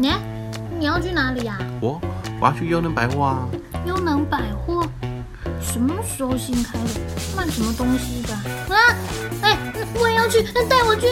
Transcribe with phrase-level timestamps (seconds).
[0.00, 0.10] 你
[0.78, 1.58] 你要去哪里呀？
[1.78, 2.00] 我
[2.40, 3.46] 我要去优能百货啊。
[3.86, 4.82] 优能百货
[5.60, 7.00] 什么时候新开的？
[7.36, 8.32] 卖什么东西的？
[8.74, 8.96] 啊，
[9.42, 9.58] 哎，
[10.00, 11.06] 我也要去，带我去。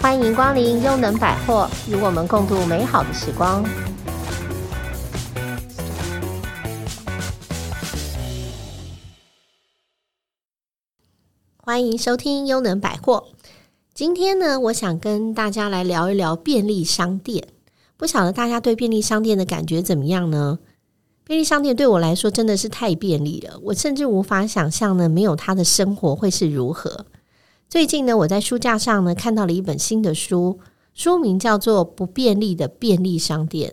[0.00, 3.64] 欢迎光临优能百货，与我们共度美好的时光。
[11.56, 13.26] 欢迎收听优能百货。
[14.02, 17.46] 今天呢，我想跟大家来聊一聊便利商店。
[17.96, 20.58] 不晓得大家对便利商店的感觉怎么样呢？
[21.22, 27.06] 便利商店对我来说真的是太便利了，我甚至无法想象呢，没有它的生活会是如何。
[27.68, 30.58] 最近呢，我在书架上呢看到了一本新的书，
[30.94, 33.70] 书名叫做《不便利的便利商店》。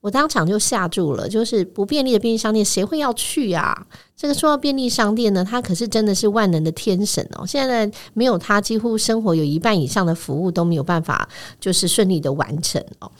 [0.00, 3.86] 我当场就吓住了，就是不便利的便利商店，谁会要去啊？
[4.16, 7.46] 这个说到便利商店呢，它可是真的是万能的天神哦。
[7.46, 11.28] 现在没有它，几乎生活有一半以上的服务都没有办法，
[11.60, 13.12] 就是顺利的完成哦。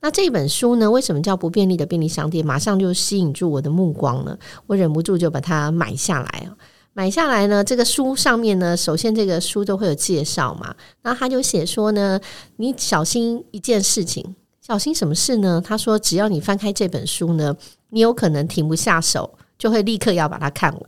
[0.00, 2.46] 那这本书呢，为什么叫不便利的便利商店？
[2.46, 6.54] 马上就吸引住我的目光了，我忍不住就把它买下来啊。
[6.92, 12.20] 买下来呢，这个书上面呢，首先这个书都会有介绍嘛，然后他就写说呢，
[12.56, 14.36] 你小心一件事情。
[14.68, 15.62] 小心什么事呢？
[15.64, 17.56] 他说：“只要你翻开这本书呢，
[17.88, 20.82] 你有可能停不下手，就会立刻要把它看完。”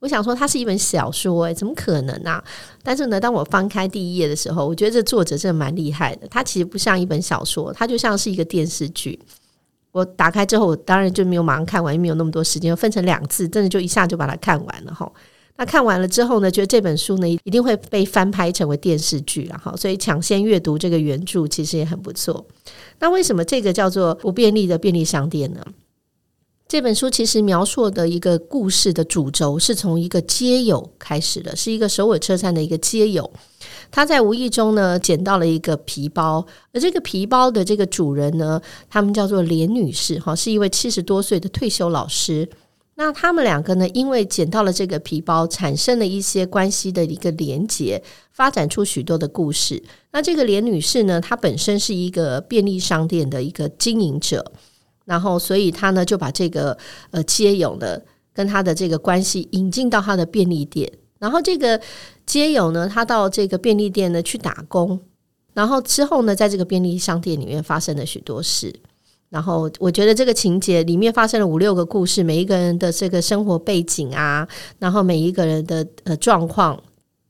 [0.00, 2.44] 我想说，它是一本小说，诶，怎么可能啊？
[2.82, 6.28] 但是呢，当我翻开第一页的时候，我觉得这作者真的蛮厉害的。
[6.28, 9.18] 它其实不像一本小说，它就像是一个电视剧。
[9.92, 15.10] 我打开之后，我当然就没有马上看完，因为没有那么多时间，分成两次，真的就一下就把它看完了哈。
[15.56, 22.44] 那看完了之后呢，觉得这本书呢一定会被翻拍成为电视剧了哈，所以抢先阅读这个原著其实也很不错。
[22.98, 25.60] 那为什么这个叫做不便利的便利商店呢？
[26.66, 33.30] 这本书其实描述的一个故事的主轴是从一个街友开始的，是一个首尔车站的一个街友，
[33.90, 42.48] 他在无意中呢捡到了一个皮包，而这个皮包的这个主人呢，他们叫做连女士哈，是一位七十多岁的退休老师。
[43.04, 49.82] 那他们两个呢，因为捡到了这个皮包，产生了一些关系的一个连结，发展出许多的故事。
[50.12, 54.52] 那这个连女士呢，她本身是一个便利商店的一个经营者，
[55.04, 56.78] 然后所以她呢就把这个
[57.10, 58.00] 呃街友的
[58.32, 60.88] 跟她的这个关系引进到她的便利店，
[61.18, 61.80] 然后这个
[62.24, 65.00] 街友呢，他到这个便利店呢去打工，
[65.54, 68.72] 然后之后呢，在这个便利商店里面发生了许多事。
[69.32, 74.46] 然后我觉得这个情节里面发生了五六个故事，每一个人的这个生活背景啊，
[74.78, 76.80] 然后每一个人的呃状况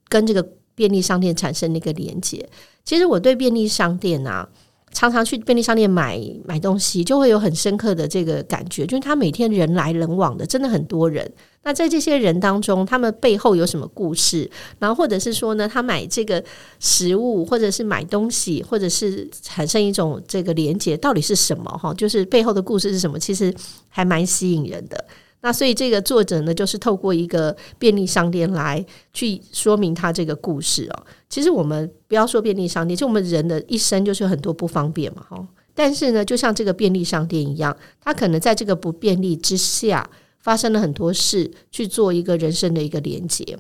[0.08, 2.46] 跟这个便利商店产生那个连接。
[2.84, 4.48] 其实我对便利商店啊。
[4.92, 11.30] 常常去便利商店买买东西，就会有很深刻的这个感觉，就是他每天人来人往的，真的很多人。
[11.64, 14.50] 那在这些人当中，他们背后有什么故事？
[14.78, 16.42] 然后或者是说呢，他买这个
[16.81, 21.64] 食物，或者是买东西，或者是产生一种这个连接，到底是什么？
[21.78, 23.19] 哈，就是背后的故事是什么？
[23.19, 23.54] 其实
[23.88, 25.04] 还蛮吸引人的。
[25.42, 31.06] 那所以这个作者呢，就是透过一个便利商店来去说明他这个故事哦。
[31.28, 35.47] 其实我们不要说便利商店，就我们人的一生就是有很多不方便嘛，哈。
[35.75, 40.08] 但是呢，就像这个便利商店一样，它可能在这个不便利之下，
[40.38, 43.58] 发生了很多事，去做一个人生的一个连接。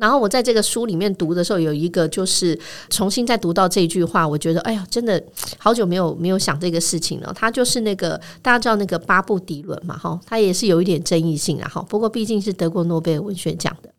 [0.00, 5.22] 然后我在这个书里面读的时候，有一个就是重新再读到这句话，我觉得哎呀，真的
[5.58, 7.30] 好久没有没有想这个事情了。
[7.36, 13.90] 他就是那个大家知道那个巴布迪伦嘛，哈，他也是有一点争议性，然后不过毕竟是得过诺贝尔文学奖的。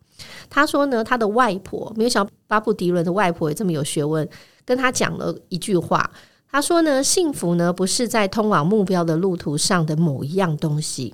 [0.50, 4.28] 他说呢，他的外婆没有想到巴布迪伦的外婆也这么有学问，
[4.66, 6.10] 跟他讲了一句话。
[6.52, 11.14] 他说呢，幸福呢不是在通往目标的路途上的某一样东西，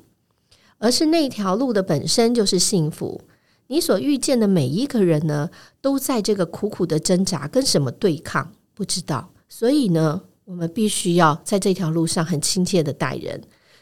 [0.78, 3.20] 而是那条路的本身就是幸福。
[3.68, 5.50] 你所遇见的每一个人呢，
[5.82, 8.52] 都在这个苦苦的挣扎，跟什么对抗？
[8.74, 9.30] 不知道。
[9.50, 13.42] 所以呢，我们必须要在这条路上很亲切的待人。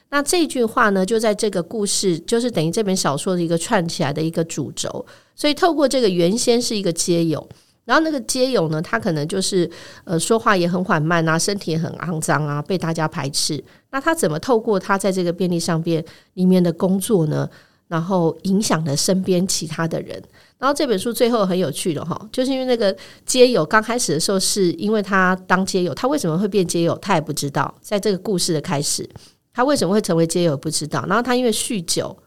[0.09, 5.05] 那这句话呢，就在这个故事，就是等于这本小说的一个串起来的一个主轴。
[5.35, 7.45] 所以透过这个，原先是一个街友，
[7.83, 9.69] 然后那个街友呢，他可能就是
[10.03, 13.61] 呃说话也很缓慢啊，身体也很肮脏啊，被大家排斥。
[13.91, 16.03] 那他怎么透过他在这个便利商店
[16.35, 17.49] 里面的工作呢？
[17.87, 20.21] 然后影响了身边其他的人。
[20.57, 22.95] 然后这本书最后很有趣的哈，就是因为那个
[23.25, 27.73] 街友刚开始的时候，是因为他当街友，他为什么会变街友，他也不知道。
[27.81, 29.07] 在这个故事的开始，
[29.53, 31.05] 他为什么会成为街友，不知道。
[31.07, 32.17] 然后他因为酗酒，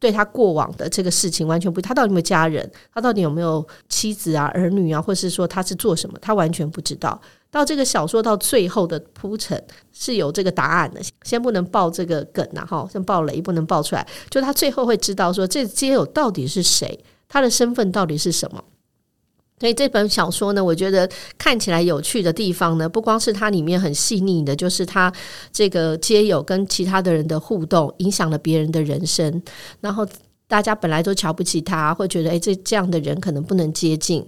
[0.00, 7.18] 对他过往的这个事情完全不，他到底有没有家人，他到底有没有妻子啊、儿女啊，或是说他是做什么，他完全不知道。
[7.52, 9.62] 到这个小说到最后的铺陈
[9.92, 14.04] 是有这个答案的，先不能爆这个梗啊，哈，先爆雷不能爆出来。
[14.30, 18.64] 就他最后会知道说，这街友到底是谁，他的身份到底是什么。
[19.60, 25.12] 所以这本小说呢，我觉得看起来有趣的地方呢，不光是它里面很细腻的，就是它
[25.52, 29.40] 这个街友跟其他的人的互动，影响了别人的人生。
[29.80, 30.04] 然后
[30.48, 34.26] 大家本来都瞧不起他，会觉得诶，这这样的人可能不能接近，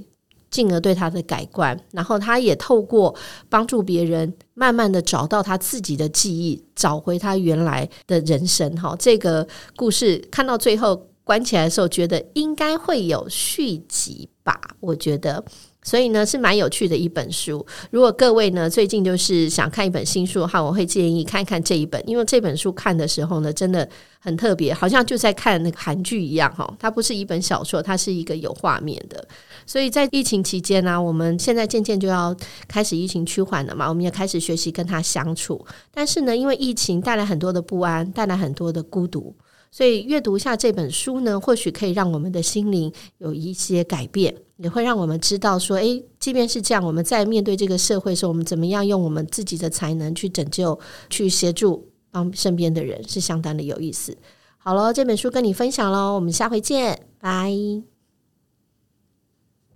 [0.54, 1.76] 进而对他的改观。
[1.90, 3.12] 然后他也透过
[3.48, 8.72] 帮助别人，慢慢的找到他自己的记忆，找回他原来的人生。
[8.76, 11.08] 哈，这个故事看到最后。
[11.26, 14.60] 关起来的时候，觉得应该会有续集吧？
[14.78, 15.42] 我觉得，
[15.84, 17.64] 所以呢是蛮有趣的一本书。
[17.92, 23.88] 如果各位呢最近就是想看一本新书的话，我会建议看一看这一本，因为这本书看的时候呢真的
[24.18, 26.68] 很特别，好像就在看那个韩剧一样哈。
[26.80, 29.24] 它不是一本小说，它是一个有画面的。
[29.66, 32.34] 所以在疫情期间呢、我们现在渐渐就要
[32.66, 35.64] 开始疫情趋缓了嘛，我们也开始学习跟它相处。
[35.92, 39.34] 但是呢，因为疫情带来很多的不安，带来很多的孤独。
[39.74, 50.78] 所以阅读一下这本书呢，或许可以让我们的心灵有一些改变，也会让我们知道说，诶，即便是这样，我们在面对这个社会的时候，我们怎么样用我们自己的才能去拯救、
[51.10, 54.16] 去协助、帮身边的人，是相当的有意思。
[54.58, 57.93] 好了，这本书跟你分享喽，我们下回见，拜。